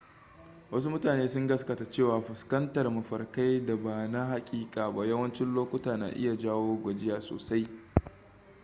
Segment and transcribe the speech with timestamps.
[0.71, 6.09] wasu mutane sun gaskata cewa fuskantar mafarkai da ba na hakika ba yawancin lokuta na
[6.15, 7.67] iya jawo gajiya sosai